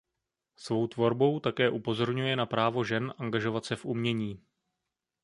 Svou 0.55 0.87
tvorbou 0.93 1.33
také 1.47 1.65
upozorňuje 1.69 2.35
na 2.35 2.45
právo 2.45 2.83
žen 2.83 3.13
angažovat 3.19 3.65
se 3.65 3.75
v 3.75 3.85
umění. 3.85 4.41